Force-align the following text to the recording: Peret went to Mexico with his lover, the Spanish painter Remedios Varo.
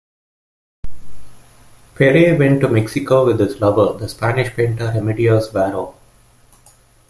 Peret 1.93 2.39
went 2.39 2.59
to 2.61 2.67
Mexico 2.67 3.23
with 3.23 3.39
his 3.39 3.61
lover, 3.61 3.95
the 3.99 4.09
Spanish 4.09 4.51
painter 4.51 4.85
Remedios 4.87 5.51
Varo. 5.51 5.93